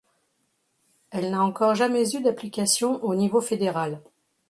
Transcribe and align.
Elle 1.11 1.29
n'a 1.29 1.43
encore 1.43 1.75
jamais 1.75 2.11
eu 2.15 2.21
d'application 2.23 3.03
au 3.05 3.13
niveau 3.13 3.39
fédéral. 3.39 4.01